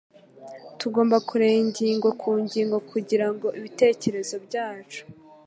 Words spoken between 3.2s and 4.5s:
ngo ibitekerezo